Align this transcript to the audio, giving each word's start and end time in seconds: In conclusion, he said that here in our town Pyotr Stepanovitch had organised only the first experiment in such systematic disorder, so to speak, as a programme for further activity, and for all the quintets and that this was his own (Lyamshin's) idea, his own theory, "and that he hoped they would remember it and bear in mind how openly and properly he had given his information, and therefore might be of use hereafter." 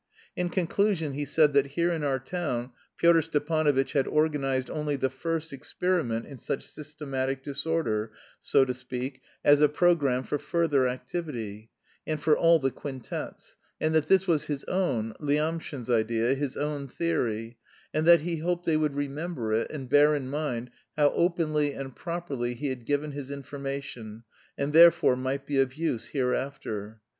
In 0.35 0.49
conclusion, 0.49 1.13
he 1.13 1.25
said 1.25 1.53
that 1.53 1.67
here 1.77 1.91
in 1.91 2.03
our 2.03 2.17
town 2.17 2.71
Pyotr 2.97 3.21
Stepanovitch 3.21 3.93
had 3.93 4.07
organised 4.07 4.67
only 4.71 4.95
the 4.95 5.11
first 5.11 5.53
experiment 5.53 6.25
in 6.25 6.39
such 6.39 6.65
systematic 6.65 7.43
disorder, 7.43 8.11
so 8.39 8.65
to 8.65 8.73
speak, 8.73 9.21
as 9.45 9.61
a 9.61 9.69
programme 9.69 10.23
for 10.23 10.39
further 10.39 10.87
activity, 10.87 11.69
and 12.07 12.19
for 12.19 12.35
all 12.35 12.57
the 12.57 12.71
quintets 12.71 13.57
and 13.79 13.93
that 13.93 14.07
this 14.07 14.25
was 14.25 14.45
his 14.45 14.63
own 14.63 15.13
(Lyamshin's) 15.19 15.87
idea, 15.87 16.33
his 16.33 16.57
own 16.57 16.87
theory, 16.87 17.59
"and 17.93 18.07
that 18.07 18.21
he 18.21 18.37
hoped 18.37 18.65
they 18.65 18.77
would 18.77 18.95
remember 18.95 19.53
it 19.53 19.69
and 19.69 19.87
bear 19.87 20.15
in 20.15 20.31
mind 20.31 20.71
how 20.97 21.11
openly 21.11 21.73
and 21.75 21.95
properly 21.95 22.55
he 22.55 22.69
had 22.69 22.87
given 22.87 23.11
his 23.11 23.29
information, 23.29 24.23
and 24.57 24.73
therefore 24.73 25.15
might 25.15 25.45
be 25.45 25.59
of 25.59 25.75
use 25.75 26.07
hereafter." 26.07 27.01